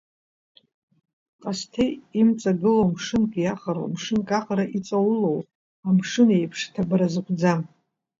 Ҟасҭеи 1.41 1.91
имҵагылоу 2.19 2.87
мшынк 2.93 3.31
иаҟароу, 3.43 3.87
мшынк 3.93 4.29
аҟара 4.39 4.65
иҵаулоу, 4.77 5.39
амшын 5.87 6.29
еиԥш 6.37 6.59
ҭабара 6.73 7.07
зықәӡам. 7.13 7.61